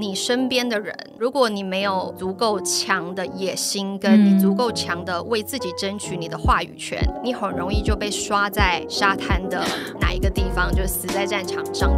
[0.00, 9.62] 你身边的人，如果你没有足够强的野心，跟你足够强的为自己争取你的话语权，你很容易就被刷在沙滩的
[10.00, 11.92] 哪一个地方，就死在战场上。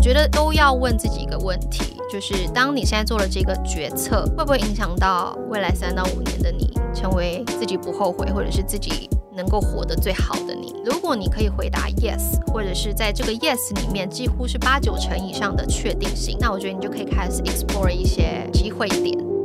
[0.00, 10.65] 觉得都要问自己一个问题，就是当你现在做了这个决策，会不会影响到未来三到五年的你，成为自己不后悔，或者是自己能够活得最好的你？
[10.86, 19.35] 如果你可以回答 yes，或者是在这个 yes 里面几乎是八九成以上的确定性，那我觉得你就可以开始 explore 一些机会点。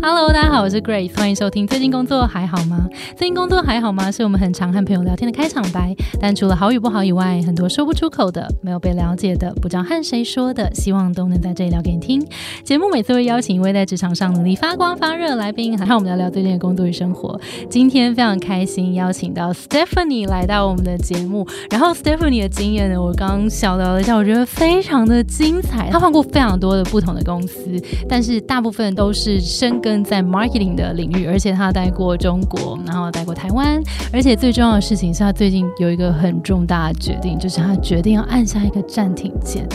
[0.00, 1.66] Hello，大家好，我是 Grace，欢迎收听。
[1.66, 2.88] 最近工作还好吗？
[3.16, 4.12] 最近工作还好吗？
[4.12, 5.92] 是我们很常和朋友聊天的开场白。
[6.20, 12.24] 但除了好与不好以外，很多说不出口的、没有被了解的、不知道和谁说的，希望都能在这里聊给你听。
[12.62, 17.38] 节目每次会邀请一位在职场上努力发光发热的来宾，和我们聊聊最近的工作与生活。
[17.68, 21.44] 今天非常开心邀请到 Stephanie 来到我们的节目。
[21.70, 25.90] 然后 Stephanie 的经验呢，我刚刚小聊了一下，我觉得非常的精彩。
[25.90, 27.68] 她换过非常多的不同的公司，
[28.08, 29.88] 但是大部分都是深耕。
[30.02, 33.82] 在 marketing 的领域，而且他待过中国，然后待过台湾，
[34.12, 39.66] 而且最重要的事情是他最近有一个很重大的决定，就是他决定要按下一个暂停键，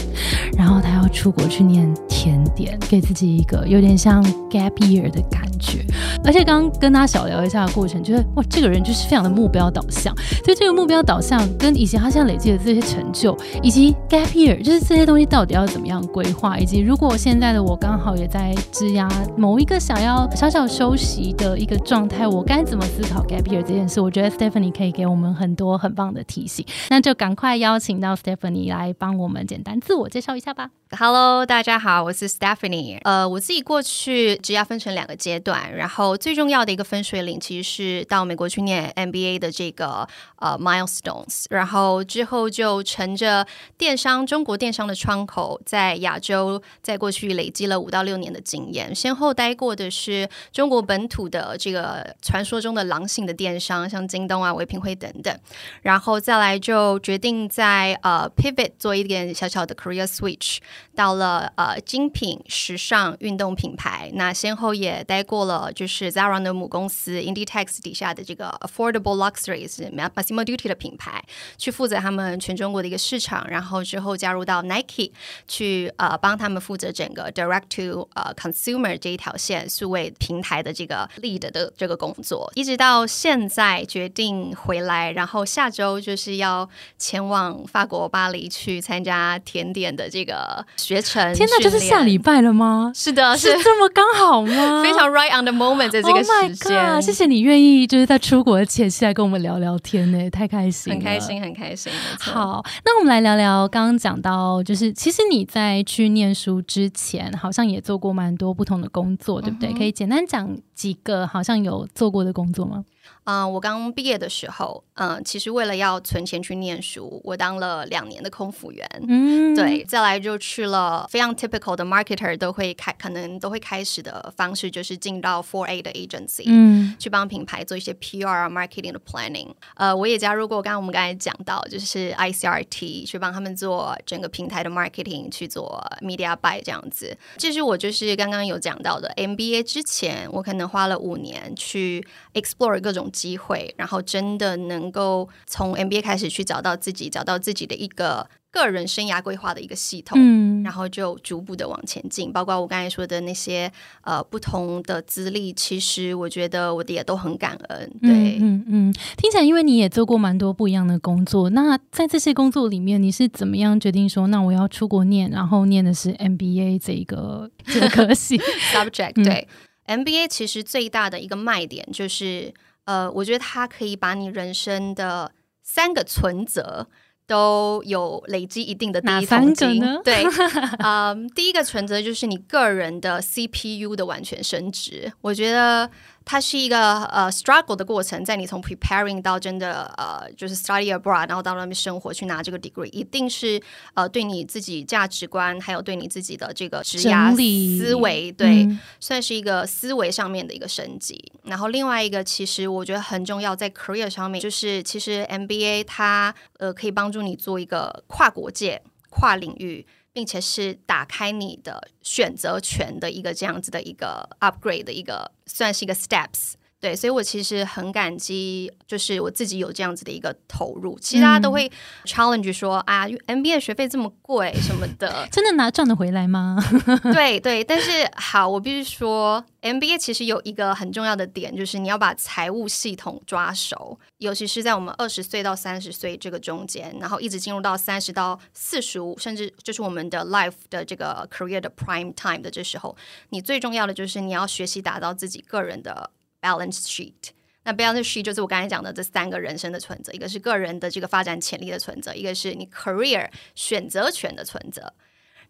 [0.57, 5.85] 然后他要出国去念甜点，给自己一个有点像 gap year 的感觉。
[6.25, 10.13] 而且刚刚跟他小聊一下的过程，觉得哇，这个人就是非常的目标导向。
[10.43, 20.29] 所以这个目标导向跟以前他现在累积的这些成就，以及 gap year，就是这些东西到底要怎么样规划，以及如果现在的我刚好也在质押某一个想要。
[20.35, 24.01] 小小休息的一个状态，我该怎么思考 gap year 这件事？
[24.01, 30.69] 我觉得 Stephanie 可以给我们很多很棒的提醒，那就赶快邀请到 Stephanie 来帮我们简单自我介绍一下吧。
[30.95, 32.99] Hello，大家好，我是 Stephanie。
[33.01, 55.35] 呃，我自己过去只要分成两个阶段，然后最重要的一个分水岭其实是到美国去念 MBA 的这个呃 milestones，然后之后就乘着电商中国电商的窗口，在亚洲在过去累积了五到六年的经验，先后待过的是中国本土的这个传说中的狼性的电商，像京东啊、唯品会等等，
[55.81, 60.59] 然后再来就决定在呃 pivot 做一点小小的 career switch。
[60.95, 71.23] 到了呃精品时尚运动品牌，那先后也待过了，就是 Zara 的母公司 Inditex 底下的这个 Affordable Luxury 是 Massimo Duty 的品牌，
[71.57, 75.11] 去负责他们全中国的一个市场，然后之后加入到 Nike
[75.47, 86.69] 去呃帮他们负责整个 Direct to 呃 Consumer 这一条线数位平台的这个 lead 的这个工作，一直到现在决定回来，然后下周就是要
[86.99, 90.65] 前往法国巴黎去参加甜点的这个。
[90.75, 92.91] 学成，天哪，就是下礼拜了吗？
[92.93, 94.81] 是的，是这么刚好吗？
[94.83, 101.91] 非常 right on the moment，在这个时间，谢谢你愿意就是在出国的前夕来跟我们聊聊天呢，太开心，很开心，很开心。
[102.19, 109.71] 好，那我们来聊聊刚刚讲到，就是其实你在去念书之前，好像也做过蛮多不同的工作，对不对？
[109.73, 112.83] 可以简单讲几个好像有做过的工作吗？
[113.25, 118.85] 嗯，我刚毕业的时候，嗯，其实为了要存钱去念书，我当了两年的空服员。
[119.07, 129.53] 嗯，对，再来就去了非常 typical 的 marketer 都会开，可能都会开始的方式就是进到 four A 的 agency，嗯，去帮品牌做一些 PR 啊 marketing 的 planning。
[129.75, 137.15] 呃，我也加入过，刚刚我们刚才讲到，就是 ICRT 去帮他们做整个平台的 marketing，去做 media buy 这样子。
[137.37, 143.09] 这是我就是刚刚有讲到的 MBA 之前，我可能花了五年去 explore 各种。
[143.13, 152.31] 机会，然后真的能够从 MBA 开始去找到自己，找到自己的一个个人生涯规划的一个系统，嗯，然后就逐步的往前进。
[152.31, 153.71] 包括我刚才说的那些
[154.01, 157.91] 呃不同的资历，其实我觉得我的也都很感恩。
[158.01, 168.37] 对，嗯嗯，听起来因为你也做过蛮多不一样的工作，那在这些工作里面，你是怎么样决定说，那我要出国念，然后念的是 MBA 这一个 这个科系
[168.71, 169.23] subject？
[169.23, 169.47] 对
[169.87, 172.53] ，MBA 其实最大的一个卖点就是。
[172.85, 175.31] 呃，我觉得它可以把你人生的
[175.61, 176.87] 三个存折
[177.25, 179.81] 都有累积一定的第一桶金。
[180.03, 180.23] 对，
[180.83, 185.11] 嗯，第一个存折就是你个人的 CPU 的完全升值。
[185.21, 185.89] 我觉得。
[186.25, 193.61] 它是一个呃 struggle 的过程，在你从 preparing 到真的呃就是 study abroad，然后到那边生活去拿这个 degree，一定是
[193.93, 197.35] 呃对你自己价值观，还有对你自己的这个职涯
[197.77, 198.67] 思维，对，
[198.99, 201.31] 算是一个思维上面的一个升级。
[201.43, 209.85] 然后另外一个，其实我觉得很重要，在 career 上面，就是其实 MBA 它呃可以帮助你做一个跨国界、跨领域。
[210.13, 216.53] 并且是打开你的选择权的一个这样子的一个 upgrade 的一个，算是一个 steps。
[216.83, 220.99] 对，所以我其实很感激，就是我自己有这样子的一个投入。
[220.99, 221.71] 其实大家都会
[222.03, 226.57] challenge 说啊，MBA 学费这么贵什么的， 真的拿赚得回来吗？
[227.13, 242.93] 对对，但是好，我必须说，MBA 其实有一个很重要的点，就是你要把财务系统抓熟，尤其是在我们二十岁到三十岁这个中间，然后一直进入到三十到四十五，甚至就是我们的 life 的这个 career 的 prime time 的这时候，
[243.29, 246.11] 你最重要的就是你要学习打造自己个人的。
[246.43, 247.31] Balance sheet，
[247.63, 254.93] 那 balance sheet 就是我刚才讲的这三个人生的存折，一个是个人的这个发展潜力的存折，一个是你 career 选择权的存折。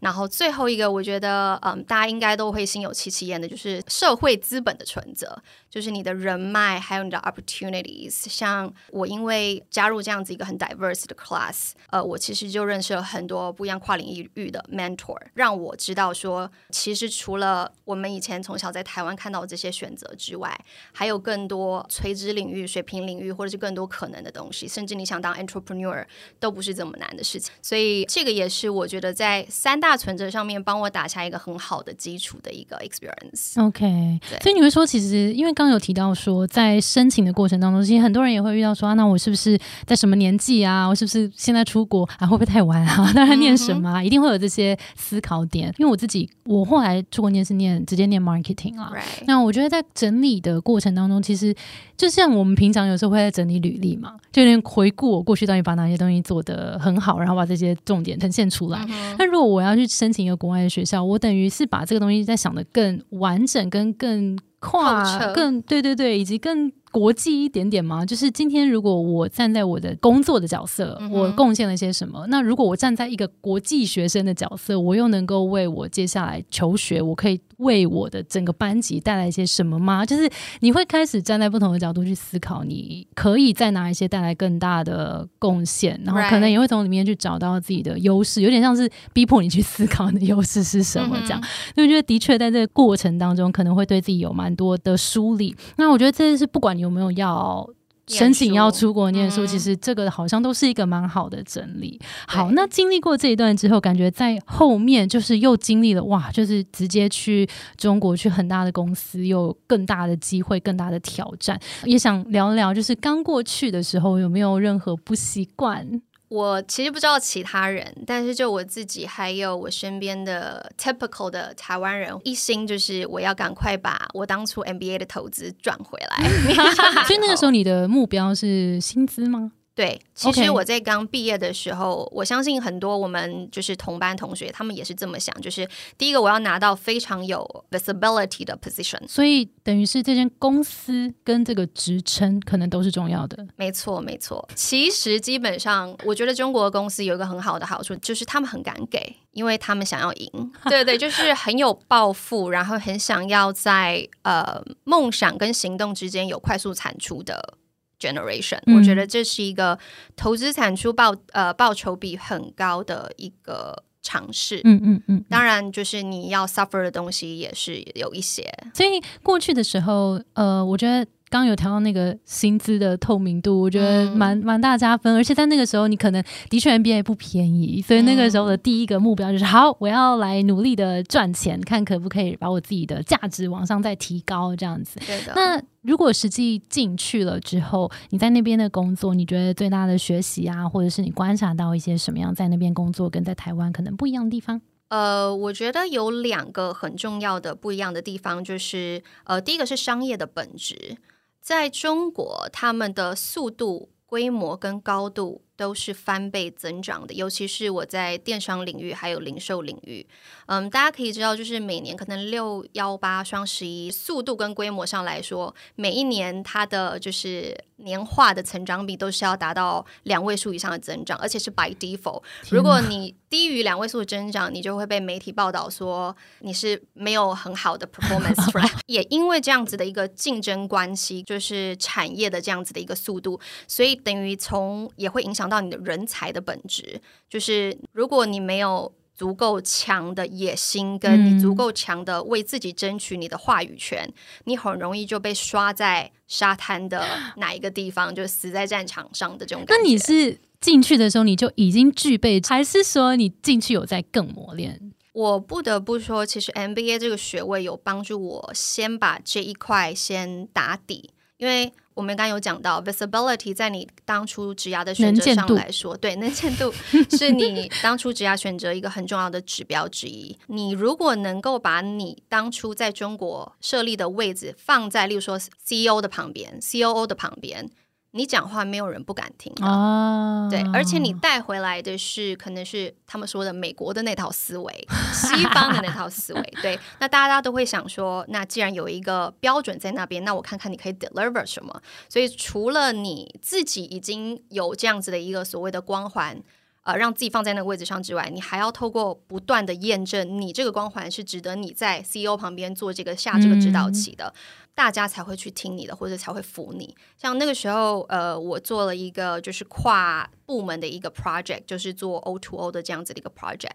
[0.04, 8.28] 然后最后一个，我觉得，嗯，大家应该都会心有戚戚焉的，就是社会资本的存折，就是你的人脉，还有你的 opportunities。
[8.28, 20.54] 像我，因为加入这样子一个很 diverse 的 class，呃，我其实就认识了很多不一样跨领域域的 mentor，让我知道说，其实除了我们以前从小在台湾看到的这些选择之外，
[20.92, 24.68] 还有更多垂直领域、水平领域，或者是更多可能的东西。
[24.68, 26.06] 甚至你想当 entrepreneur
[26.42, 27.54] 都不是这么难的事情。
[27.62, 29.93] 所以这个也是我觉得在三大。
[29.96, 33.62] 存折上面帮我打下一个很好的基础的一个 experience。
[33.62, 40.88] OK，所以你会说，其实因为刚刚有提到说，在申请的过程当中，其实很多人也会遇到说啊，那我是不是在什么年纪啊？
[40.88, 42.28] 我是不是现在出国啊？
[42.28, 43.12] 会不会太晚啊？
[43.14, 44.04] 当然念什么啊？
[44.04, 45.74] 一定会有这些思考点。
[45.78, 48.92] 因为我自己，我后来出国念是念直接念 marketing 啊。
[49.26, 51.54] 那我觉得在整理的过程当中，其实
[51.96, 58.86] 就像我们平常有时候会在整理履历嘛，就有点回顾我过去到底把哪些东西做得很好，然后把这些重点呈现出来。
[59.18, 66.72] 那如果我要去申请一个国外的学校，我等于是把这个东西在想的更完整，跟更跨，更对对对，以及更。
[66.94, 68.06] 国际一点点嘛？
[68.06, 72.24] 就是今天，如果我站在我的工作的角色，我贡献了些什么？
[72.28, 80.06] 那如果我站在一个国际学生的角色，我又能够为我接下来求学，我可以为我的整个班级带来一些什么吗？
[80.06, 80.30] 就是
[80.60, 91.42] 你会开始站在不同的角度去思考，你可以再拿一些带来更大的贡献，然后可能也会从里面去找到自己的优势，有点像是逼迫你去思考你的优势是什么这样。
[91.74, 95.56] 所以我觉得的确在这个过程当中，可能会对自己有蛮多的梳理。
[95.78, 96.84] 那我觉得这是不管你。
[96.84, 97.66] 有没有要
[98.08, 99.46] 申请要出国念书？
[99.46, 102.00] 其实这个好像都是一个蛮好的整理。
[102.28, 107.48] 好，那经历过这一段之后，感觉在后面就是又经历了哇，就是直接去
[107.78, 111.60] 中国去很大的公司，有更大的机会、更大的挑战。
[111.86, 116.02] 也想聊聊，就是刚过去的时候有没有任何不习惯？
[116.34, 126.28] 我其实不知道其他人，但是就我自己，还有我身边的 typical 的台湾人，一心就是我要赶快把我当初 MBA 的投资赚回来。
[127.06, 129.52] 所以那个时候你的目标是薪资吗？
[129.76, 135.68] 对，其实我在刚毕业的时候，我相信很多我们就是同班同学，他们也是这么想，就是
[135.98, 143.48] 第一个我要拿到非常有 visibility 的 position，所以等于是这间公司跟这个职称可能都是重要的。
[143.56, 144.48] 没错，没错。
[144.54, 150.52] 其实基本上，我觉得中国公司有一个很好的好处，就是他们很敢给，因为他们想要赢。
[150.70, 157.56] 对对，就是很有抱负，然后很想要在呃梦想跟行动之间有快速产出的。
[158.04, 159.78] generation，我觉得这是一个
[160.16, 164.60] 投资产出报呃报酬比很高的一个尝试。
[164.64, 168.52] 嗯嗯嗯，当然就是你要 suffer 的东西也是有一些。
[168.74, 171.08] 所以过去的时候，呃，我觉得。
[171.34, 175.16] 刚有谈到那个薪资的透明度，我觉得蛮蛮大加分。
[175.16, 185.00] 而且在那个时候，你可能的确 NBA 不便宜，所以那个时候的第一个目标就是：好，我要来努力的赚钱，看可不可以把我自己的价值往上再提高，这样子。
[185.08, 185.34] 对的。
[185.36, 194.62] 那如果实际进去了之后，你在那边的工作，你觉得最大的学习啊，或者是你观察到一些什么样在那边工作跟在台湾可能不一样的地方？
[194.90, 200.98] 呃，我觉得有两个很重要的不一样的地方，就是呃，第一个是商业的本质。
[201.44, 210.08] 在中国，他们的速度、规模跟高度都是翻倍增长的，尤其是我在电商领域还有零售领域。
[210.48, 222.22] 嗯，大家可以知道，就是每年可能六幺八、双十一，速度跟规模上来说，每一年它的就是年化的成长比都是要达到两位数以上的增长，而且是 by default。
[222.50, 228.52] 如果你低于两位数的增长，你就会被媒体报道说你是没有很好的 performance。
[228.88, 237.02] 也因为这样子的一个竞争关系，就是产业的这样子的一个速度，所以等于从也会影响到你的人才的本质。
[237.30, 244.12] 就是如果你没有足够强的野心，跟你足够强的为自己争取你的话语权，
[244.46, 247.06] 你很容易就被刷在沙滩的
[247.38, 249.84] 哪一个地方，就死在战场上的这种感觉。
[249.84, 250.40] 那你是？
[250.64, 254.94] 进去的时候你就已经具备，还是说你进去有在更磨练？
[255.12, 261.10] 我不得不说，其实 MBA 这个学位有帮助我先把这一块先打底。
[261.44, 266.74] 因为我们刚刚有讲到 visibility，在你当初职涯的选择上来说，对能见度
[267.12, 270.40] 是你当初职涯选择一个很重要的指标之一。
[270.48, 277.70] 你如果能够把你当初在中国设立的位置放在，例如说 CEO 的旁边，COO 的旁边。
[278.16, 291.82] 你讲话没有人不敢听啊，对，而且你带回来的是可能是他们说的美国的那套思维， 西方的那套思维，对，那大家都会想说，那既然有一个标准在那边，那我看看你可以 deliver 什么。
[292.08, 296.40] 所以除了你自己已经有这样子的一个所谓的光环，
[296.84, 304.34] 呃，让自己放在那个位置上之外，你还要透过不断的验证，你这个光环是值得你在 CEO 旁边做这个下这个指导棋的。
[304.76, 306.96] 大家才会去听你的，或者才会服你。
[307.16, 313.74] 像那个时候，呃，我做了一个就是跨部门的一个 project，就是做 O to O 的这样子的一个 project。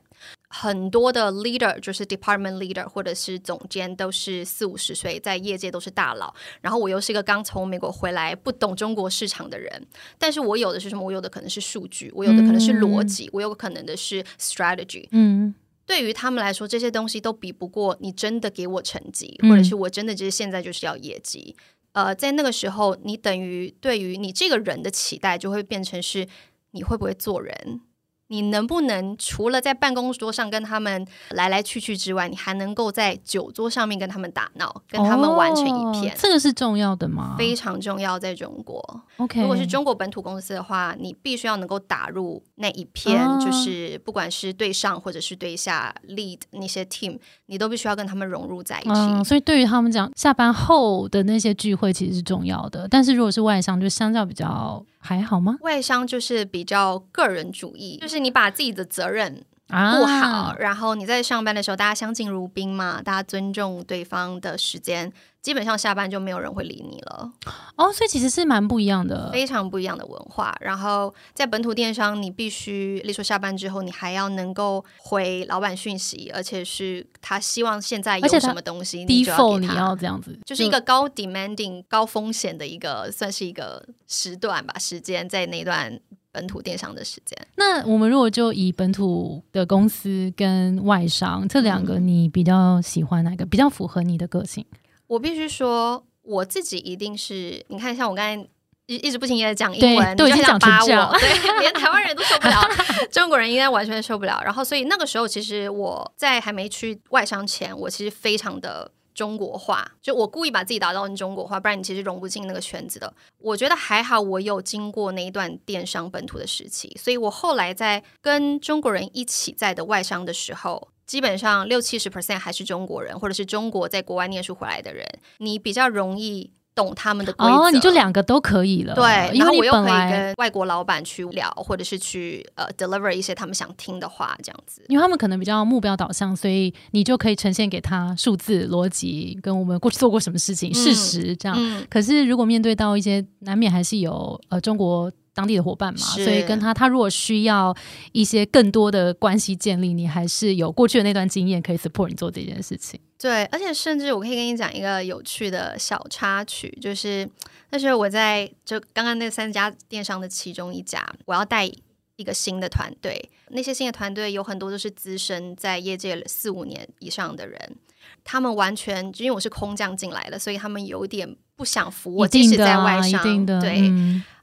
[0.48, 6.34] 很多的 leader 就是 department leader 或者是总监，都是四五十岁，在业界都是大佬。
[6.60, 9.86] 然后我又是一个刚从美国回来、不懂中国市场的人，
[10.18, 11.04] 但是我有的是什么？
[11.04, 15.06] 我有的可能是数据，我有的可能是逻辑，我有可能的是 strategy。
[15.10, 15.54] 嗯。
[15.86, 21.56] 对于他们来说，这些东西都比不过你真的给我成绩，或者是我真的就是现在就是要业绩。
[21.92, 26.28] 呃，在那个时候，你等于对于你这个人的期待就会变成是
[26.72, 27.80] 你会不会做人。
[28.28, 36.14] 你能不能除了在办公桌上跟他们来来去去之外，你还能够在酒桌上面跟他们打闹，跟他们玩成一片？
[36.16, 37.34] 这个是重要的吗？
[37.38, 39.02] 非常重要，在中国。
[39.16, 49.24] OK，如果是中国本土公司的话，你必须要能够打入那一片，就是不管是对上或者是对下 lead 那些 team，你都必须要跟他们融入在一起。
[49.24, 52.86] 所以对于他们讲，下班后的那些聚会其实是重要的。
[52.88, 54.84] 但是如果是外商，就相较比较。
[55.00, 55.56] 还好吗？
[55.60, 65.10] 外商就是比较个人主义，就是你把自己的责任不好，然后你在上班的时候，大家相敬如宾嘛，大家尊重对方的时间。
[65.40, 67.32] 基本上下班就没有人会理你了
[67.76, 70.54] 哦，所以其实是蛮不一样的，非常不一样的文化。
[70.60, 85.98] 然后在本土电商，你必须，例如说下班之后，你还要能够回老板讯息，而且是他希望现在有什么东西，你就要你要这样子，就是一个高 demanding 高风险的一个，算是一个时段吧，时间在那段
[86.32, 87.38] 本土电商的时间。
[87.54, 93.46] 那我们如果就以本土的公司跟外商这两个，你比较喜欢哪个？
[93.46, 94.66] 比较符合你的个性？
[95.08, 98.48] 我必须说，我自己一定是你看，像我刚才
[98.86, 102.62] 一一直不停的讲英文，都已经讲扒我，对，连台湾人都受不了，
[103.10, 104.40] 中国人应该完全受不了。
[104.44, 113.12] 然后，所以那个时候，其实我在还没去外商前，我其实非常的中国化，就我故意把自己打造成中国化，不然你其实融不进那个圈子的。
[113.38, 120.88] 我觉得还好，我有经过那一段电商本土的时期，所以我后来在跟中国人一起在的外商的时候。
[121.08, 125.04] 基本上六七十 percent 还是中国人，或者是中国在国外念书回来的人，
[125.38, 128.94] 你比较容易懂他们的规则，你就两个都可以了。
[128.94, 129.02] 对，
[129.36, 134.80] 然后我又可以跟外国老板去聊，或者是去呃 deliver 一些他们想听的话，这样子。
[134.86, 141.58] 因为他们可能比较目标导向，所以你就可以呈现给他数字、逻辑，跟我们过去做过什么事情、事实这样。
[141.90, 145.10] 可是如果面对到一些，难免还是有呃中国。
[145.34, 147.72] 当地的伙伴嘛，所以跟他，他如果需要
[148.10, 152.98] 一些更多的关系建立，你还是有过去的那段经验可以 support 你做这件事情。
[153.18, 157.28] 对，而且甚至我可以跟你讲一个有趣的小插曲，就是
[157.70, 161.68] 那时候我在就刚刚那三家电商的其中一家，我要带
[162.16, 167.76] 一个新的团队，那些新的团队有很多都是资深在业界四五年以上的人，
[168.22, 173.92] 他们完全因为我是空降进来的，所以他们有点不想服我，即使在外商，对。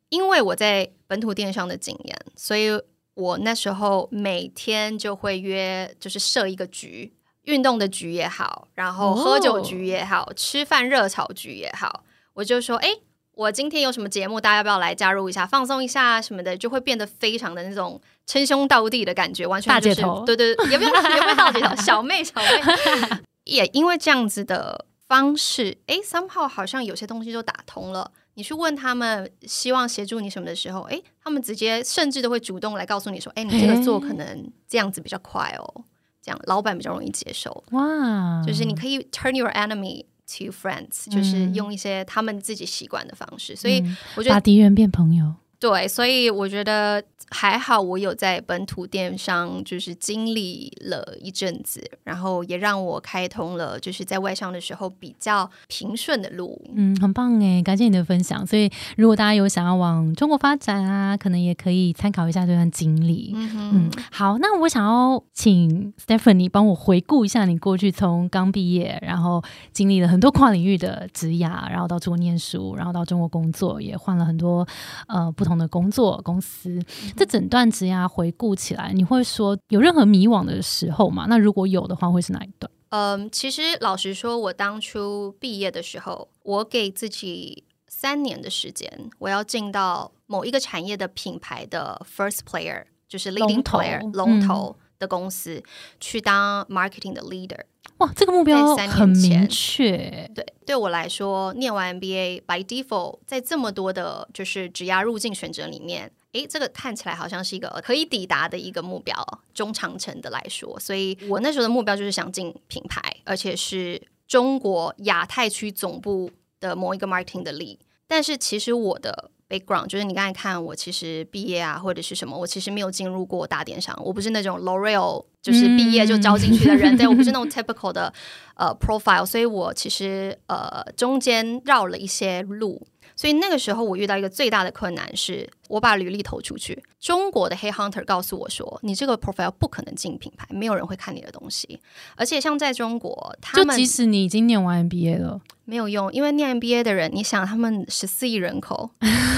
[0.10, 2.70] 因为我在本土电商的经验，所以
[3.16, 7.12] 我那时候每天就会约，就是设一个局，
[7.46, 12.90] 运动的局也好，然后喝酒局也好，吃饭热炒局也好，我就说，哎，
[13.34, 28.12] 我今天有什么节目，大家要不要来加入一下，放松一下什么的，就会变得非常的那种称兄道弟的感觉，完全就是对对，也不用也不用大姐头，小妹小妹， 也因为这样子的方式，哎，somehow 好像有些东西就打通了。
[28.38, 35.84] 你去问他们希望协助你什么的时候，哎，他们直接甚至都会主动来告诉你说，哎，你这个做可能这样子比较快哦，
[36.26, 37.64] 这样老板比较容易接受。
[37.70, 43.56] 哇，就是你可以 turn your enemy to friends，就是用一些他们自己习惯的方式。
[43.56, 43.80] 所以
[44.16, 45.36] 我觉得把敌人变朋友。
[45.60, 56.62] 对，所以我觉得还好我有在本土电商就是经历了一阵子，然后也让我开通了就是在外商的时候比较平顺的路。
[56.76, 58.46] 嗯，很棒哎，感谢你的分享。
[58.46, 63.34] 所以如果大家有想要往中国发展啊，可能也可以参考一下这段经历。
[63.36, 74.68] 嗯，好，那我想要请 Stephanie 帮我回顾一下你过去从刚毕业，然后经历了很多跨领域的职涯，然后到中国念书，然后到中国工作，也换了很多
[75.08, 76.78] 呃不同的工作公司。
[77.16, 81.28] 这整段职涯回顾起来，你会说有任何迷惘的时候吗？
[81.30, 82.70] 那如果有的话，会是哪一段？
[82.90, 95.62] 嗯，其实老实说，我当初毕业的时候，我给自己三年的时间，我要进到某一个产业的品牌的 first player，就是 leading player 龙头的公司
[96.00, 97.62] 去当 marketing 的 leader。
[98.00, 100.30] 哇，这个目标很明确。
[100.36, 106.12] 对，对我来说，念完 MBA by default，在这么多的就是职涯入境选择里面。
[106.34, 109.16] 诶，这个看起来好像是一个可以抵达的一个目标，
[109.54, 117.78] 中长程的来说，所以我那时候的目标就是想进品牌，而且是中国亚太区总部的某一个 marketing 的 lead。
[118.06, 128.12] 但是其实我的 background 就是你刚才看我其实毕业啊或者是什么，我其实没有进入过大电商，我不是那种 L'Oreal 就是毕业就招进去的人，对我不是那种 typical 的
[128.56, 132.88] 呃 profile，所以我其实呃中间绕了一些路。
[133.16, 141.80] 所以那个时候，我遇到一个最大的困难是，我把履历投出去，中国的黑 hunter 告诉我说，你这个 profile 不可能进品牌，没有人会看你的东西。
[142.16, 148.92] 而且像在中国，他们即使你已经念完 MBA 了，没有用，因为念 MBA 的人，你想他们十四亿人口，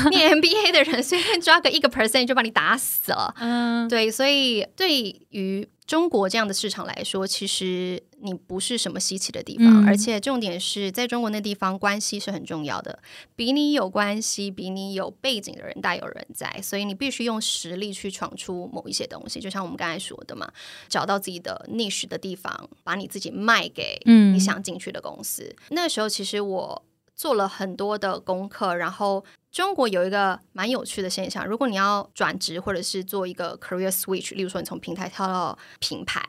[0.10, 3.34] 念 MBA 的人随便抓个一个 percent 就把你打死了。
[3.38, 13.00] 嗯，对，所以对于中国这样的市场来说，其实你不是什么稀奇的地方，而且重点是在中国那地方关系是很重要的，
[13.36, 19.40] 比你有关系、比你有背景的人大有人在，所以你必须用实力去闯出某一些东西。
[19.40, 20.52] 就像我们刚才说的嘛，
[20.90, 25.56] 找到自己的 niche 的地方，把你自己卖给你想进去的公司。
[25.70, 26.84] 那个时候，其实我
[27.16, 29.24] 做了很多的功课，然后。
[29.50, 36.22] 中国有一个蛮有趣的现象，如果你要转职或者是做一个 career switch，例如说你从平台跳到品牌，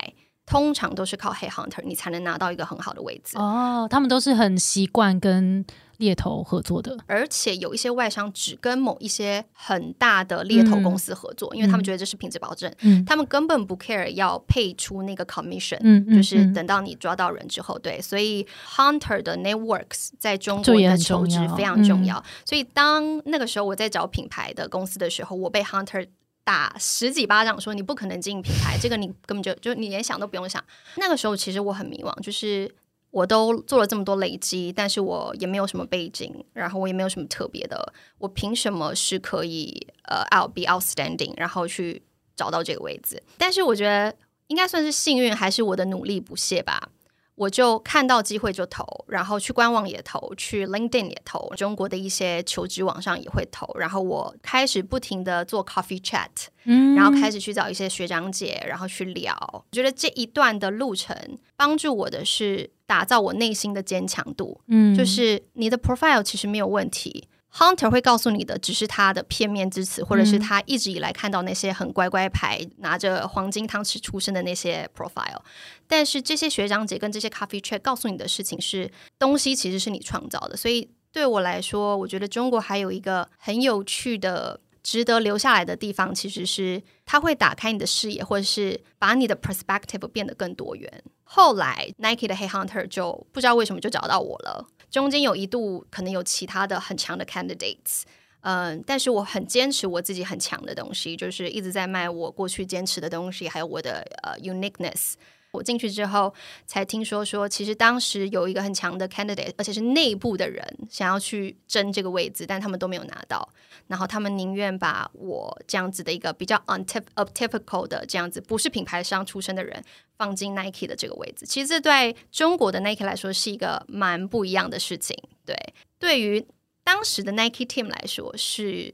[0.48, 3.36] 通常都是靠黑 hunter，你才能拿到一个很好的位置。
[3.36, 5.64] 哦，他们都是很习惯跟。
[5.98, 22.22] 猎头合作的，而且有一些外商只跟某一些很大的猎头公司合作，因为他们觉得这是品质保证，嗯他们根本不 care 要配出那个 commission，嗯就是等到你抓到人之后，对，所以 hunter 的 networks 在中国的求职非常重要。
[22.44, 26.06] 所以当那个时候我在找品牌的公司的时候，我被 hunter
[26.48, 30.64] 打十几巴掌，说你不可能进品牌，这个你根本就就你连想都不用想。
[30.96, 32.74] 那个时候其实我很迷惘，就是。
[33.10, 42.02] 我都做了这么多累积，但是我也没有什么背景，然后我也没有什么特别的，我凭什么是可以呃，out be outstanding，然后去
[42.36, 43.20] 找到这个位置？
[43.38, 44.14] 但是我觉得
[44.48, 46.90] 应该算是幸运，还是我的努力不懈吧。
[47.38, 53.72] 我就看到机会就投，然后去官网也投，去 LinkedIn 也投，中国的一些求职网上也会投。
[53.78, 56.28] 然后我开始不停的做 coffee chat，
[56.64, 59.34] 嗯，然后开始去找一些学长姐，然后去聊。
[59.52, 61.16] 我觉得这一段的路程
[61.56, 67.28] 帮助我的是打造我内心的坚强度，嗯，就是你的 profile 其实没有问题。
[67.52, 75.40] Hunter 会告诉你的只是他的片面之词，或者是他一直以来看到那些很乖乖牌、拿着黄金汤匙出生的那些 profile。
[75.86, 80.56] 但是这些学长姐跟这些 coffee chat 告诉你的事情是，东西其实是你创造的。
[80.56, 91.02] 所以对我来说，我觉得中国还有一个很有趣的、值得留下来的地方，其实是它会打开你的视野，或者是把你的 perspective 变得更多元。
[91.24, 94.66] 后来 Nike 的黑 hunter 就不知道为什么就找到我了。
[94.90, 98.02] 中间有一度可能有其他的很强的 candidates，
[98.40, 105.14] 嗯，但是我很坚持我自己很强的东西，就是一直在卖我过去坚持的东西，还有我的呃 uniqueness。
[105.52, 106.32] 我进去之后
[106.66, 113.48] 才听说，说其实当时有一个很强的 candidate，而且是内部的人想要去争这个位置，但他们都没有拿到。
[113.86, 119.82] 然后他们宁愿把我这样子的一个比较 untypical 的这样子不是品牌商出身的人
[120.18, 121.46] 放进 Nike 的这个位置。
[121.46, 125.16] 其实这对中国的 Nike 来说是一个蛮不一样的事情。
[125.46, 125.56] 对，
[125.98, 126.46] 对于
[126.84, 128.92] 当时的 Nike team 来说是。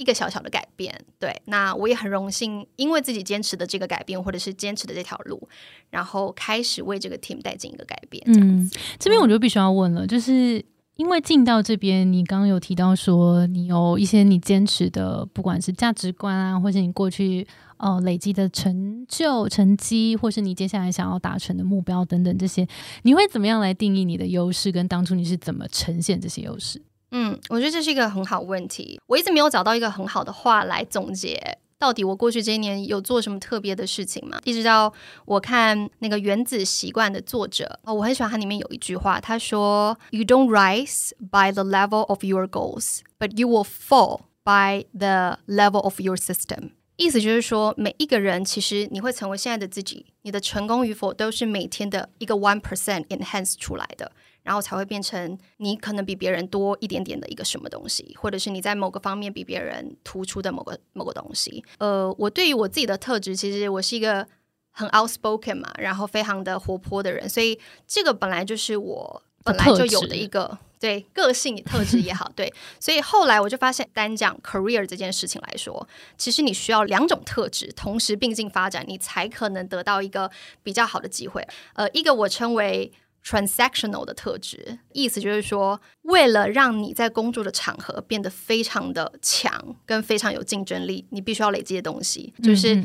[0.00, 5.46] 一个小小的改变，对，那我也很荣幸，因为自己坚持的这个改变，或者是坚持的这条路，
[5.90, 8.24] 然后开始为这个 team 带进一个改变。
[8.28, 8.66] 嗯，
[8.98, 10.64] 这边我就必须要问了，就是
[10.96, 22.66] 因为进到这边，你刚刚有提到说，你有一些你坚持的，不管是价值观啊，或是你过去呃累积的成就、成绩，或是你接下来想要达成的目标等等这些，
[23.02, 24.72] 你会怎么样来定义你的优势？
[24.72, 26.80] 跟当初你是怎么呈现这些优势？
[27.12, 29.00] 嗯，我觉得这是一个很好问题。
[29.06, 34.38] 我一直没有找到一个很好的话来总结到底我过去这一年有做什么特别的事情吗？
[34.44, 34.92] 一直到
[35.24, 45.80] 我看那个《原子习惯》的作者，哦，我很喜欢它里面有一句话，他说：“You don't rise by the level of your goals, but you will fall by the level
[45.80, 54.12] of your system。”意思就是说，每一个人其实你会成为现在的自己，你的成功与否都是每天的一个 one percent enhance 出来的。
[54.42, 61.62] 然后才会变成你可能比别人多一点点的一个什么东西，或者是你在某个方面比别人突出的某个某个东西。
[61.78, 64.26] 呃，我对于我自己的特质，其实我是一个
[64.70, 72.52] 很 outspoken 嘛，然后非常的活泼的人，所以这个本来就是我本来就有的一个对个性特质也好，对。
[72.80, 80.30] 所以后来我就发现，单讲 career 这件事情来说，其实你需要两种特质同时并进发展，你才可能得到一个
[80.62, 81.46] 比较好的机会。
[81.74, 82.90] 呃，一个我称为。
[83.24, 92.82] Transactional 的特质，意思就是说，为了让你在工作的场合变得非常的强，跟非常有竞争力，你必须要累积的东西，就是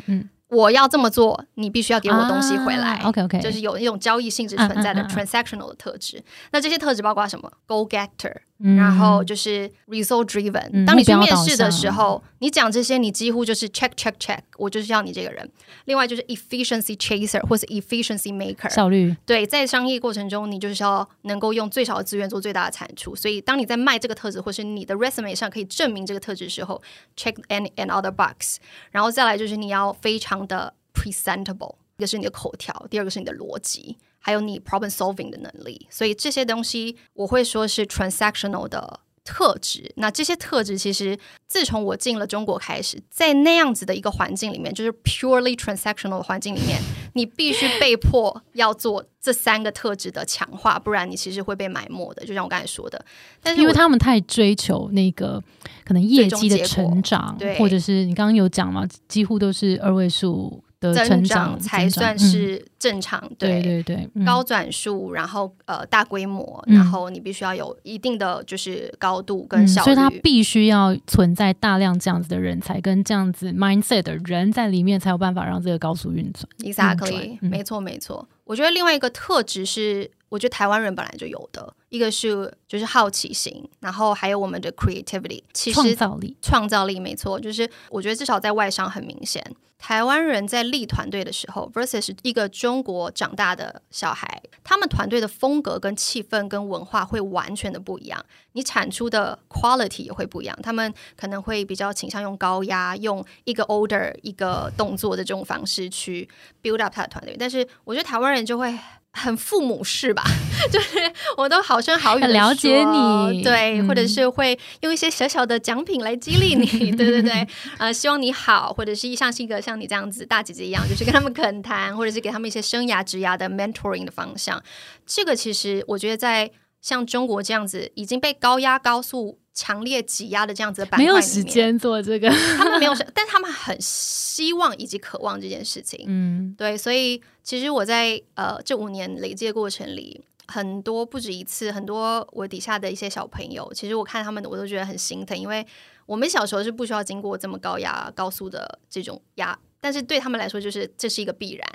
[0.56, 3.02] 我要这么做，你必须要给我东西回来。
[3.04, 6.24] OK OK，就是有一种交易性质存在的 transactional 的特质。
[6.52, 8.36] 那这些特质包括什么？Go getter。
[8.58, 10.86] 然后就是 result driven。
[10.86, 15.52] 当你去面试的时候，你讲这些，你几乎就是 check check check，我就是要你这个人。
[15.84, 19.14] 另外就是 efficiency chaser 或是 efficiency maker，效率。
[19.26, 23.14] 对，在商业过程中，你就是要能够用最少的资源做最大的产出。
[23.14, 26.82] 所以，当你在卖这个特质，或是你的 resume 上可以证明这个特质的时候
[27.18, 28.60] ，check and and other box。
[28.92, 33.98] 然后再来就是你要非常的 presentable，一个是你的口条，第二个是你的逻辑。
[34.18, 39.92] 还有你 problem solving 的能力，所以这些东西我会说是 transactional 的特质。
[39.98, 46.80] 那这些特质其实自从我进了中国开始，在那样子的一个环境里面，就是 purely transactional 的环境里面，
[47.14, 52.26] 你必须被迫要做这三个特质的强化，不然你其实会被埋没的。
[52.26, 53.04] 就像我刚才说的，
[53.42, 55.44] 但是因为他们太追求那个
[55.84, 60.64] 可能业绩的成长，或者是你刚刚有讲嘛，几乎都是二位数。
[60.80, 76.48] 增长才算是正常，对对对，高转速，然后呃大规模，然后你必须要有一定的就是高度跟效率，所以它必须要存在大量这样子的人才跟这样子 mindset 的人在里面，才有办法让这个高速运转。
[76.60, 78.28] Exactly，没错没错。
[78.44, 89.42] 我觉得另外一个特质是，我觉得台湾人本来就有的，一个是就是好奇心，然后还有我们的 creativity，其实创造力，创造力没错，就是我觉得至少在外商很明显。
[89.78, 100.58] 台湾人在立团队的时候，versus 一个中国长大的小孩，他们团队的风格跟气氛跟文化会完全的不一样，你产出的 quality 也会不一样。
[100.64, 106.28] 他们可能会比较倾向用高压，用一个 order 一个动作的这种方式去
[106.64, 108.78] build up 他的团队，但是我觉得台湾人就会。
[109.16, 110.24] 很父母式吧，
[110.70, 111.00] 就是
[111.38, 117.48] 我都好声好语的了解你，对，或者是会用一些小小的奖品来激励你， 对对对，
[117.78, 124.62] 呃，希望你好，或者是像是一个像你这样子大姐姐一样，就是跟他们恳谈，或者是给他们一些生涯职涯的 mentoring 的方向。
[125.06, 126.52] 这个其实我觉得在
[126.86, 129.40] 像中国这样子已经被高压高速。
[129.58, 136.04] 强烈挤压的这样子的板块没有时间做这个，他们没有， 但他们很希望以及渴望这件事情。
[136.10, 145.66] 嗯，对，所以其实我在呃这五年累积的过程里，很多不止一次，很多我底下的一些小朋友，其实我看他们的，我都觉得很心疼，因为
[146.06, 151.66] 我们小时候是不需要经过这么高压、高速的这种压，但是对他们来说，就是这是一个必然。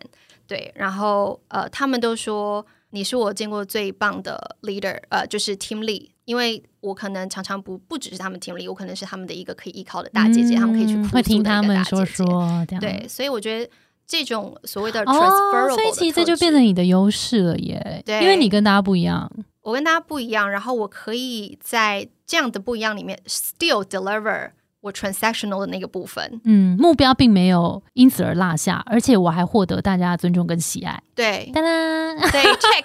[0.47, 6.09] 对，然后呃，他们都说你是我见过最棒的 leader，呃，就是 team lead。
[6.27, 13.69] 因为我可能常常不不只是他们听力，我可能是他们的一个可以依靠的大姐姐，他们可以去会听他们说说，对，所以我觉得
[14.07, 19.29] 这种所谓的 transferable，所以其实这就变成你的优势了耶，对，因为你跟大家不一样，
[19.63, 24.51] 我跟大家不一样，然后我可以在这样的不一样里面 still deliver。
[24.81, 31.03] 我 transactional 的那个部分，嗯，目标并没有因此而落下，而且我还获得大家的尊重跟喜爱。
[31.15, 32.85] 对，当当，对， check。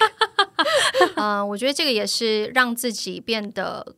[1.16, 3.96] 嗯，我觉得这个也是让自己变得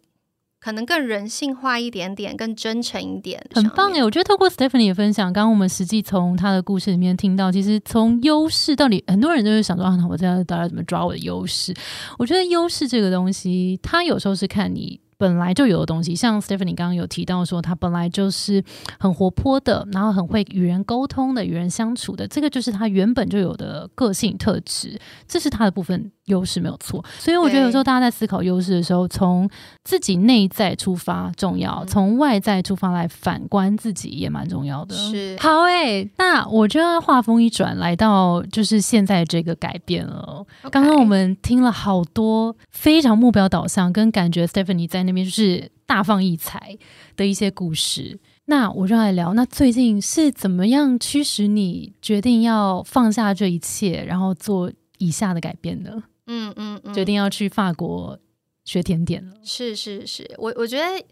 [0.60, 4.04] 可能更人性化一点点，更真诚一点，很棒哎！
[4.04, 11.74] 我觉得透过 Stephanie 的分享，刚刚我们实际从他的故事里面听到，其实从优势到底，很多人都是想说啊，我这样到底怎么抓我的优势？
[12.20, 15.00] 我觉得优势这个东西，它有时候是看你。
[15.18, 18.64] 本来就有的东西，像 Stephanie 刚刚有提到说，他本来就是
[19.00, 27.04] 很活泼的，然后很会与人沟通的、与人相处的，这个就是他原本就有的个性特质，这是他的部分优势，没有错。
[27.18, 29.50] 所以我觉得有时候大家在思考优势的时候，从
[29.84, 34.96] 自己内在出发重要，从外在出发来反观自己也蛮重要的。
[34.96, 40.46] 是好诶，那我就要话锋一转，来到就是现在这个改变了。
[40.70, 45.08] 刚刚我们听了好多非常目标导向，跟感觉 Stephanie 在。
[45.08, 46.78] 那边就是大放异彩
[47.16, 48.20] 的一些故事。
[48.48, 56.04] 那我就来聊，那最近是怎么样驱使你决定要放下这一切，然后做以下的改变呢？
[56.28, 58.20] 嗯嗯嗯，决定要去法国
[58.64, 59.34] 学甜点了。
[59.44, 61.04] 是是是，我我觉得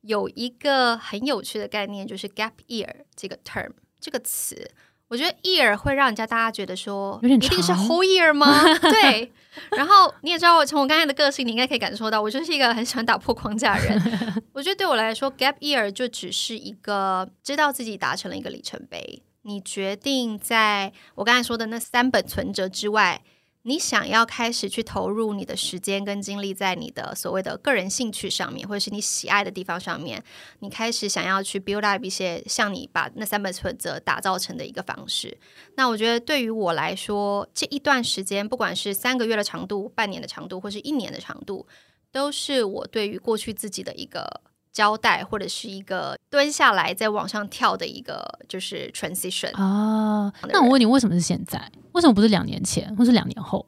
[0.00, 3.70] 有一个很有趣的概念，就是 gap year 这个 term
[4.00, 4.70] 这个词。
[5.08, 8.62] 我觉得 year 会让人家大家觉得说，有点一定是 whole year 吗？
[8.80, 9.30] 对。
[9.76, 14.02] 然后你也知道，我从我刚才的个性，你应该可以感受到，我就是一个很喜欢打破框架的人。
[14.54, 19.22] 我觉得对我来说，gap year 就只是一个知道自己达成了一个里程碑。
[19.42, 23.20] 你决定在我刚才说的那三本存折之外，
[23.64, 30.22] 你想要开始去投入你的时间跟精力在你的所谓的个人兴趣上面，或者是你喜爱的地方上面，
[30.58, 35.38] 你开始想要去 build up 一些像你把那三本存折打造成的一个方式。
[35.76, 41.66] 那我觉得对于我来说，这一段时间，不管是三个月的长度、半年的长度，或是一年的长度，
[42.10, 44.40] 都是我对于过去自己的一个
[44.72, 49.54] 交代，或者是一个蹲下来再往上跳的一个就是 transition。
[49.54, 51.70] 啊，那我问你，为什么是现在？
[51.92, 53.66] 为什么不是两年前，或是两年后？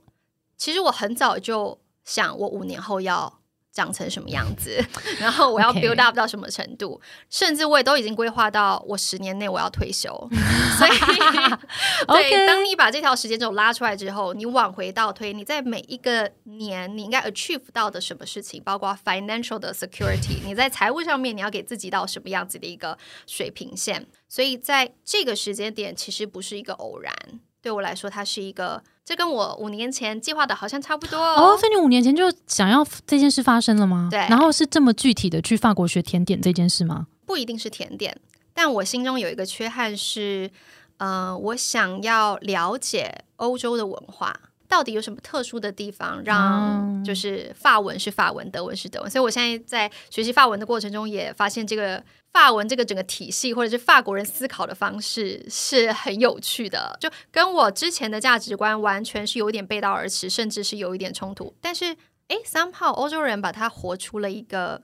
[0.56, 3.40] 其实我很早就想，我五年后要
[3.74, 4.82] 长成什么样子，
[5.18, 10.08] 然后我要 build up 到什么程度，甚至我也都已经规划到我十年内我要退休。
[10.78, 10.90] 所以，
[12.06, 24.06] 对当你把这条时间轴拉出来之后，你往回倒推，你在每一个年你应该 achieve 到的什么事情，包括 financial 的 security，你在财务上面你要给自己到什么样子的一个水平线。
[24.28, 27.12] 所以在这个时间点，其实不是一个偶然。
[27.64, 34.08] 对我来说，它是一个，这跟我五年前计划的好像差不多哦，所以你五年前就想要这件事发生了吗？
[34.10, 37.06] 对然后是这么具体的去法国学甜点这件事吗？
[37.24, 38.14] 不一定是甜点，
[38.52, 40.50] 但我心中有一个缺憾是，
[40.98, 44.38] 呃，我想要了解欧洲的文化。
[44.74, 49.08] 到底有什么特殊的地方，让嗯就是法文是法文，德文是德文？
[49.08, 61.54] 所以我现在在学习法文的过程中，也发现这个法文这个整个体系，或者是法国人思考的方式是很有趣的，就跟我之前的价值观完全是有点背道而驰，甚至是有一点冲突。
[61.60, 61.84] 但是，
[62.26, 64.82] 诶 s o m e h o w 欧洲人把它活出了一个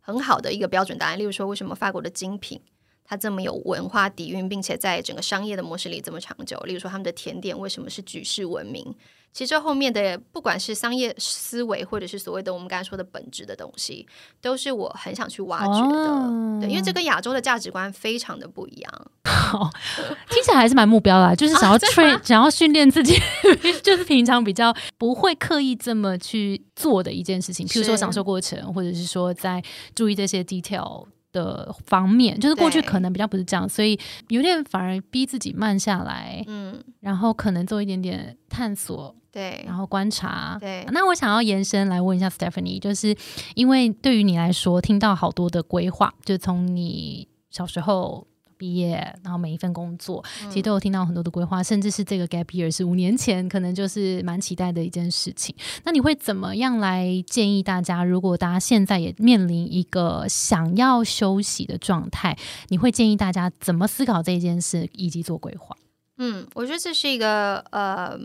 [0.00, 1.18] 很好的一个标准答案。
[1.18, 2.60] 例如说，为什么法国的精品
[3.04, 6.58] 它这么有文化底蕴，并且在整个商业的模式里这么长久？
[6.60, 8.94] 例如说，他们的甜点为什么是举世闻名？
[9.32, 14.06] 其实这后面的不管是商业思维，或者是所谓的我们刚才说的本质的东西，
[14.42, 15.98] 都是我很想去挖掘的。
[15.98, 19.10] 哦对，因为这跟亚洲的价值观非常的不一样。
[20.28, 23.18] 听起来还是蛮目标啦，就是想要啊 真的 train，、想要训练自己，
[23.82, 29.62] 就是平常比较不会刻意这么去做的一件事情，譬如说享受过程，或者是说在
[29.94, 40.56] 注意这些 detail 的方面，就是过去可能比较不是这样，所以有点反而逼自己慢下来，嗯，然后可能做一点点探索，对然后观察。
[40.60, 43.16] 对，那我想要延伸来问一下 Stephanie，就是
[43.54, 48.26] 因为对于你来说，听到好多的规划，就从你小时候
[48.62, 48.92] 毕业，
[49.24, 55.52] 然后每一份工作，其实都有听到很多的规划，甚至是这个 gap year 是五年前可能就是蛮期待的一件事情。
[55.82, 58.04] 那你会怎么样来建议大家？
[58.04, 65.76] 如果大家现在也面临一个想要休息的状态，你会建议大家怎么思考这件事，以及做规划？
[66.18, 68.16] 嗯，我觉得这是一个呃，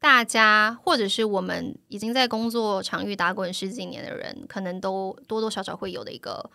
[0.00, 6.50] 大家或者是我们已经在工作场域打滚十几年的人，可能都多多少少会有的一个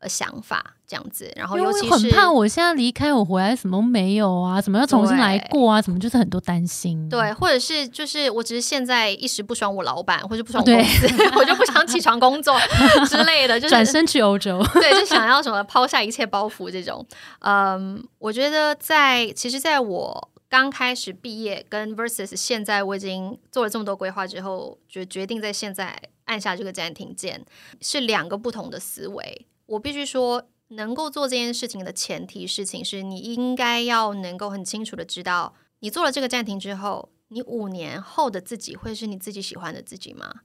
[0.00, 1.30] 呃想法，这样子。
[1.34, 7.08] 然后尤其是怕我现在离开，我回来什么没有啊，什么要重新来过啊，什么就是很多担心。
[7.08, 11.06] 对，或者是就是我只是现在一时不爽我老板，或者不爽我公司，
[11.36, 12.58] 我就不想起床工作
[13.08, 14.64] 之类的，就是转身去欧洲。
[14.74, 17.04] 对，就想要什么抛下一切包袱这种。
[17.40, 27.44] 嗯，我觉得在其实，在我刚开始毕业跟 versus 现在我已经做了这么多规划之后，决决定在现在按下这个暂停键，
[27.80, 29.46] 是两个不同的思维。
[29.68, 40.40] 我必须说，能够做这件事情的前提事情是你应该要能够很清楚的知道，你做了这个暂停之后，你五年后的自己会是你自己喜欢的自己吗？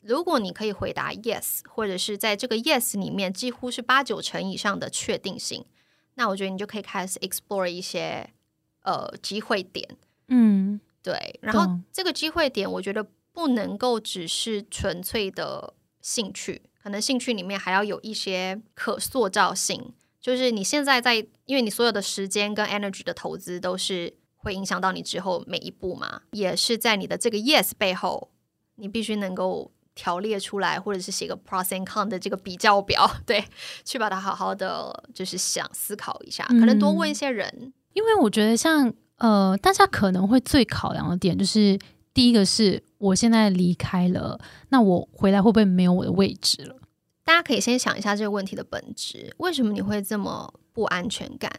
[0.00, 5.64] 如果你可以回答 yes，或者是在这个 yes 里面几乎是八九成以上的确定性，
[6.14, 8.28] 那我觉得你就可以开始 explore 一些
[8.82, 9.88] 呃机会点。
[10.28, 19.92] 嗯，对，然后这个机会点，我觉得不能够只是纯粹的兴趣，可能兴趣里面还要有一些可塑造性。
[20.20, 21.16] 就是你现在在，
[21.46, 28.30] 因为你所有的时间跟 energy 的投资都是会影响到你之后每一步嘛，也是在你的这个 yes 背后，
[28.76, 33.44] 你必须能够条列出来，或者是写个 pros and con 的这个比较表， 对，
[33.84, 41.78] 去把它好好的就是想思考一下，可能多问一些人，因为我觉得像呃，大家可能会最考量的点就是，
[42.14, 46.76] 第一个是我现在离开了，那我回来会不会没有我的位置了？
[47.24, 51.50] 大家可以先想一下这个问题的本质，为什么你会这么不安全感？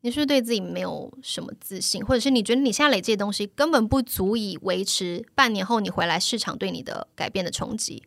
[0.00, 8.02] 你是不是对自己没有什么自信，或者是你觉得你现在累积的东西根本不足以维持半年后你回来市场对你的改变的冲击？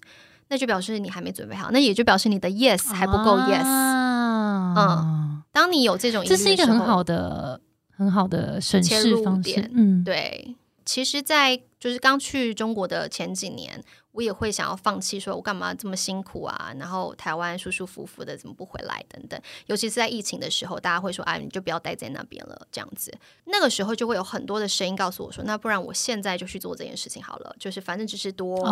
[0.50, 3.64] 那就表示你还没准备好，那也就表示你的 yes 还不够 yes。
[3.66, 9.72] 嗯，当你有这种，这是一个很好的、很好的审视方式。
[9.74, 10.56] 嗯，对。
[10.84, 13.84] 其实，在就是刚去中国的前几年。
[14.12, 16.74] 我也会想要放弃，说我干嘛这么辛苦啊？
[16.80, 19.06] 然后台湾舒舒服服的，怎么不回来？
[19.10, 19.38] 等等。
[19.66, 28.66] 尤其是在疫情的时候，大家会说：“哎，你就不要待在那边了。”这样子，那个时候就会有很多的声音告诉我说：“那不然我现在就去做这件事情好了。”就是反正只是多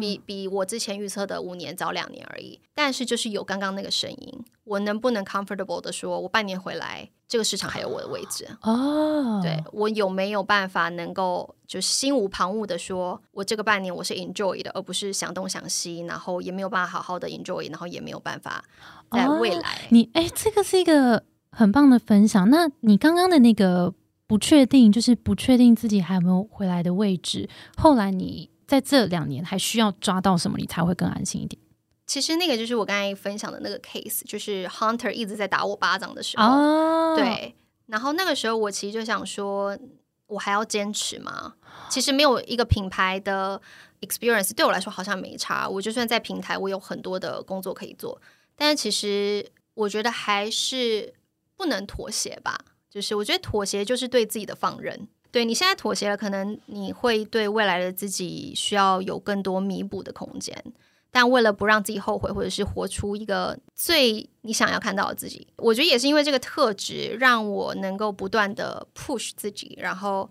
[0.00, 2.60] 比比我之前预测的五年早两年而已。
[2.74, 8.44] 但是就是有刚刚那个声音，我能不能 comfortable 的说，我半年回来，这个市场还有我的位置？
[8.62, 14.70] 哦，对我有没有办法能够就心无旁骛的说，我这个半年我是 enjoy 的。
[14.74, 18.64] 而不是想东想西，然后也没有办法好好的 enjoy，然后也没有办法
[19.12, 19.82] 在未来。
[19.90, 22.50] 你哎，这个是一个很棒的分享。
[22.50, 23.94] 那你刚刚的那个
[24.26, 27.48] 不确定，就是不确定自己还有没有回来的位置。
[27.76, 31.62] 后来你在这两年还需要抓到什么，你才会更安心一点？
[32.10, 37.14] 其实那个就是我刚才分享的那个 case，就是 Hunter 一直在打我巴掌的时候。
[37.14, 37.54] 对，
[37.86, 39.78] 然后那个时候我其实就想说，
[40.26, 41.54] 我还要坚持吗？
[41.88, 43.62] 其实没有一个品牌的。
[44.00, 48.20] experience 对我来说好像没差，我就算在平台，我有很多的工作可以做，
[48.56, 51.14] 但是其实我觉得还是
[51.56, 52.58] 不能妥协吧。
[52.90, 55.06] 就是我觉得妥协就是对自己的放任。
[55.30, 60.64] 对你现在妥协了，可能你会对未来的自己需要有更多弥补的空间。
[61.10, 70.30] 但为了不让自己后悔，或者是活出一个最你想要看到的自己，我觉得也是因为这个特质，让我能够不断的 push 自己，然后。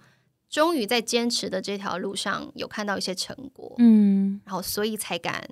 [0.52, 5.48] 终于在坚持的这条路上有看到一些成果，嗯，然后所以才敢，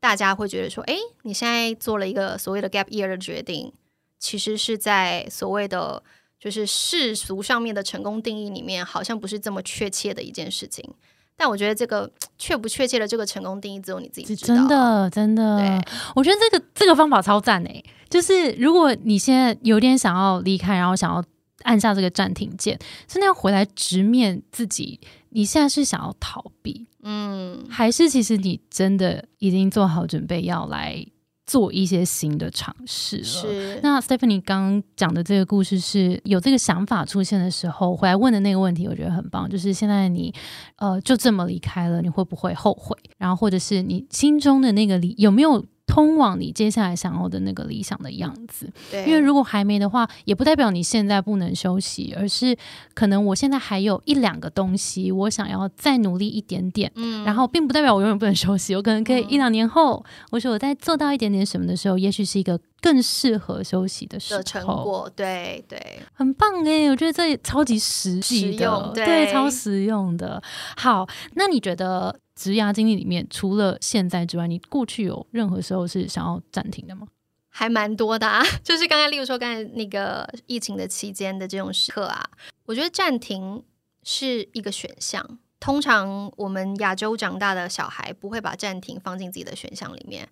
[0.00, 3.72] 大家会觉得说，哎，你现在做了一个所谓的 gap year 的决定，
[4.18, 6.02] 其实是在所谓的
[6.38, 10.92] 就是世俗上面的成功定义里面，好像不是这么确切的一件事情。
[11.36, 14.56] 但我觉得这个确不确切的这个成功定义，只有你自己知道。
[14.56, 15.82] 真的，真的，
[16.14, 17.84] 我觉得这个这个方法超赞诶！
[18.08, 21.22] 就是如果你现在有点想要离开，然后想要。
[21.64, 24.98] 按下这个暂停键，真的要回来直面自己。
[25.28, 31.06] 你现在是想要逃避，嗯，还是其实你真的已经做好准备要来
[31.52, 33.24] 做一些新的尝试了？
[33.24, 33.80] 是。
[33.82, 39.46] 那 Stephanie 刚讲的这个故事，是有这个想法出现的时候回来问的那个问题，我觉得很棒。
[39.46, 40.32] 就是现在你
[40.76, 42.96] 呃就这么离开了，你会不会后悔？
[43.18, 45.62] 然后或者是你心中的那个理有没有？
[45.92, 52.56] 通往你接下来想要的那个理想的样子，对，因为如果还没的话，也不代表你现在不能休息，而是
[52.94, 65.78] 可能我现在还有一两个东西，我想要再努力一点点，嗯，然后并不代表我永远不能休息，我可能可以一两年后，我说我在做到一点点什么的时候，也许是一个更适合休息的时候，成果，对对，
[66.14, 70.42] 很棒哎，我觉得这超级实际的，对，超实用的。
[70.78, 72.18] 好，那你觉得？
[72.42, 77.06] 职涯经历里面，除了现在之外，你过去有任何时候是想要暂停的吗？
[77.48, 82.28] 还蛮多的，啊， 就是刚才，例如说刚才那个疫情的期间的这种时刻啊，
[82.66, 83.62] 我觉得暂停
[84.02, 85.38] 是一个选项。
[85.60, 90.28] 通常我们亚洲长大的小孩不会把暂停放进自己的选项里面。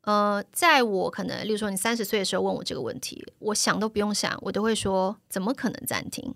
[0.00, 6.34] 呃，在我可能，例如说你三十岁的时候问我这个问题，我想都不用想，我都会说怎么可能暂停？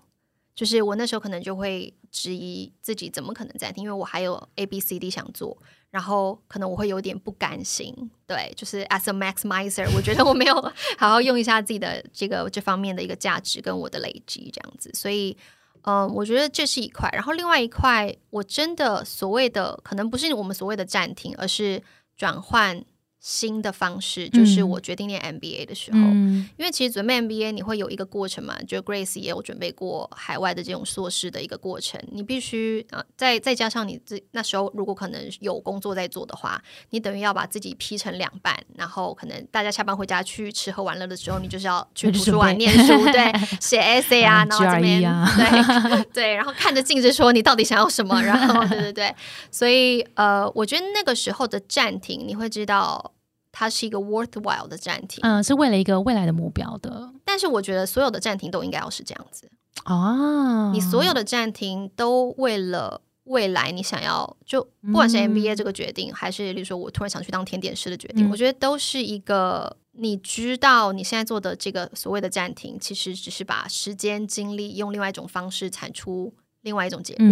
[0.61, 5.57] 就是我那时候可能就会质疑自己怎么可能暂停，因为我还有 A B C D 想做，
[5.89, 8.11] 然后可能我会有点不甘心。
[8.27, 10.55] 对，就是 as a maximizer，我觉得我没有
[10.99, 15.35] 好好用一下自己的这个这方面的一个价值跟我的累积这样子，所以
[15.85, 17.09] 嗯，我觉得这是一块。
[17.15, 21.83] 然后另外一块，我真的所谓的可能不是我们所谓的暂停，而是
[22.19, 22.85] 转换。
[23.21, 43.31] 新的方式就是我决定念 MBA 的时候，因为其实准备 MBA 你会有一个过程嘛，就 Grace 也有准备过海外的这种硕士的一个过程，你必须啊，再再加上你自那时候如果可能有工作在做的话，你等于要把自己劈成两半，然后可能大家下班回家去吃喝玩乐的时候，你就是要去图书馆念书，对，
[43.61, 45.03] 写 essay 啊， 然后这边
[45.37, 49.15] 对 对，然后看着镜子说你到底想要什么，然后对对对，
[49.51, 53.10] 所以呃，我觉得那个时候的暂停，你会知道。
[53.53, 57.13] 它是一个 worthwhile 的暂停，嗯，是为了一个未来的目标的。
[57.25, 59.51] 但是我觉得所有的暂停都应该要是这样子
[59.85, 77.27] 啊，你所有的暂停都为了未来你想要，就不管是 MBA 这个决定，还是例如说我突然想去当甜点师的决定，我觉得都是一个你知道你现在做的这个所谓的暂停，其实只是把时间精力用另外一种方式产出另外一种结果。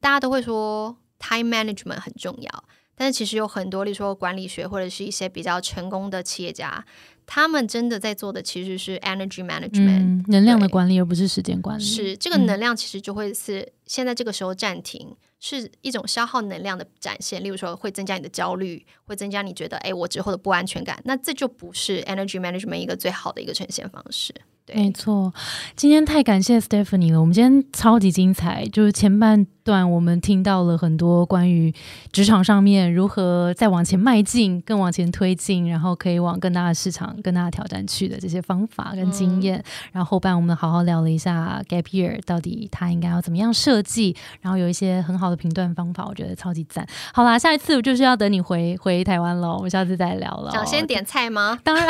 [0.00, 2.64] 大家都会说 time management 很重要。
[2.96, 6.84] 但是其实有很多，例如说管理学或者是一些比较成功的企业家，
[7.26, 11.82] 他们真的在做的其实是 energy management，、嗯，能量的管理而不是时间管理。
[11.82, 17.42] 是这个能量其实就会是现在这个时候暂停，是一种消耗能量的展现。
[17.42, 24.32] 例如说会增加你的焦虑，会增加你觉得哎我之后的不安全感，那这就不是 energy management 一个最好的一个呈现方式。
[24.66, 25.32] 对，没错，
[25.76, 27.20] 今天太感谢 Stephanie 了。
[27.20, 31.74] 我们今天超级精彩，就是前半段我们听到了很多关于
[32.12, 39.62] 职场上面如何再往前迈进、更往前推进，然后可以往更大的市场、更大的挑战去的这些方法跟经验。
[39.90, 46.86] 然后后半我们好好聊了一下 Gap Year 到底它应该要怎么样设计，然后有一些很好的评断方法，我觉得超级赞。
[47.12, 50.50] 好啦，下一次我就是要等你回回台湾了，我们下次再聊了。
[50.54, 51.58] 想先点菜吗？
[51.64, 51.86] 当然，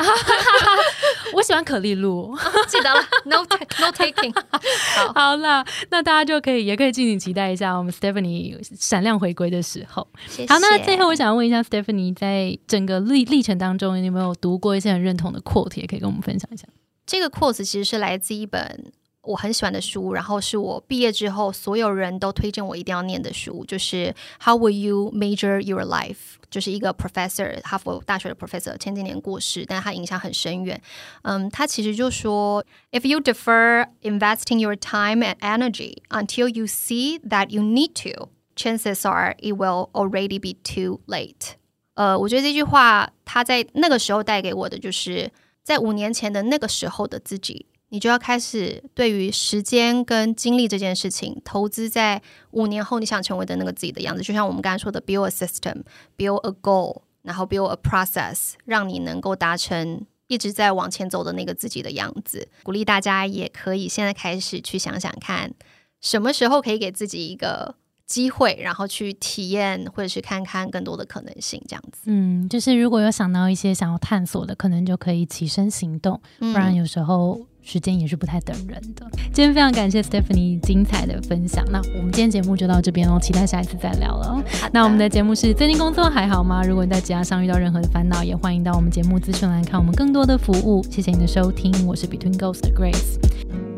[1.34, 2.36] 我喜欢可丽露。
[2.68, 3.36] 记得了，no
[3.80, 4.32] no taking。
[4.96, 10.06] 好，好啦，那大家就可以也可以敬请期待一下我们 Stephanie 闪亮回归的时候。
[10.26, 10.52] 谢谢。
[10.52, 16.66] 好，那最后我想问一下 Stephanie，在整个历历程当中，你有没有读过一些很认同的 quote，也可以跟我们分享一下？
[17.06, 18.92] 这个 quote 其实是来自一本
[19.23, 26.15] 我很喜欢的书，然后是我毕业之后所有人都推荐我一定要念的书，就是《How Will You Measure Your Life》，
[26.49, 30.81] 就是一个 professor，哈佛大学的 professor，前几年过世，但他影响很深远。
[31.23, 39.07] 嗯，他其实就说，If you defer investing your time and energy until you see that you need to, chances
[39.07, 41.55] are it will already be too late。
[41.95, 45.29] 呃，我觉得这句话他在那个时候带给我的就是。
[45.61, 52.20] 在五年前的那个时候的自己， 你就要开始对于时间跟精力这件事情投资在
[52.50, 54.20] 五年后你想成为的那个自己的样子。
[54.20, 62.48] 就像我们刚才说的，build a system，build a goal，然后 build a process，让你能够达成一直在往前走的那个自己的样子。
[62.64, 65.54] 鼓励大家也可以现在开始去想想看，
[66.00, 67.76] 什么时候可以给自己一个。
[68.06, 72.02] 机会，然后去体验，或者去看看更多的可能性，这样子。
[72.06, 79.06] 嗯，就是如果有想到一些想要探索的，可能就可以起身行动，不然有时候时间也是不太等人的。
[79.32, 84.44] 今天非常感谢 Stephanie 精彩的分享，那我们今天节目就到这边哦，期待下一次再聊了。
[84.70, 86.62] 那我们的节目是最近工作还好吗？
[86.62, 90.84] 如果你在职场上遇到任何的烦恼，也欢迎到我们节目资讯栏看我们更多的服务。
[90.90, 93.73] 谢谢你的收听，我是 Between Ghost 的 Grace。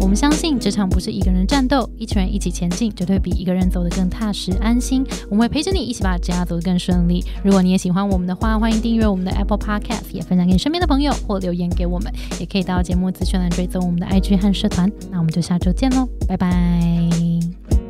[0.00, 5.04] 我们相信职场不是一个人战斗，一群人一起前进，绝对比一个人走得更踏实安心。
[5.30, 7.24] 我们会陪着你一起把职业走得更顺利。
[7.42, 14.90] 如果你也喜欢我们的话，欢迎订阅我们的 Apple Podcast，也分享给你身边的朋友或留言给我们，也可以到节目资讯栏追踪我们的 IG 和社团。
[15.10, 17.81] 那我们就下周见喽，拜拜。